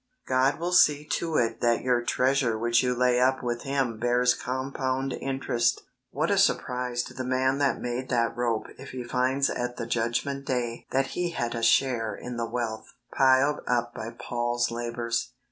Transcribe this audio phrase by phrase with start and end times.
[0.25, 4.33] God will see to it that your treasure which you lay up with Him bears
[4.33, 5.83] compound interest.
[6.09, 9.85] What a surprise to the man that made that rope if he finds at the
[9.85, 15.33] Judgment Day that he had a share in the wealth piled up by Paul's labours